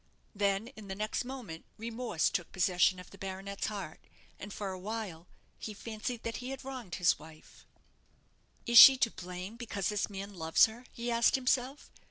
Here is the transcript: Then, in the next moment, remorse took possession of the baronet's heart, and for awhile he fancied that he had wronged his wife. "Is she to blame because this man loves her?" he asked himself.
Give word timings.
Then, 0.33 0.69
in 0.69 0.87
the 0.87 0.95
next 0.95 1.23
moment, 1.25 1.63
remorse 1.77 2.31
took 2.31 2.51
possession 2.51 2.99
of 2.99 3.11
the 3.11 3.19
baronet's 3.19 3.67
heart, 3.67 3.99
and 4.39 4.51
for 4.51 4.71
awhile 4.71 5.27
he 5.59 5.75
fancied 5.75 6.23
that 6.23 6.37
he 6.37 6.49
had 6.49 6.63
wronged 6.65 6.95
his 6.95 7.19
wife. 7.19 7.67
"Is 8.65 8.79
she 8.79 8.97
to 8.97 9.11
blame 9.11 9.57
because 9.57 9.89
this 9.89 10.09
man 10.09 10.33
loves 10.33 10.65
her?" 10.65 10.87
he 10.91 11.11
asked 11.11 11.35
himself. 11.35 11.91